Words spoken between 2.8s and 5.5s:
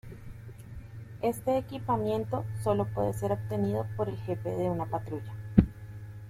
puedes ser obtenido por el jefe de una patrulla.